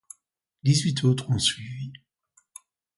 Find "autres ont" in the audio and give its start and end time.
1.03-1.37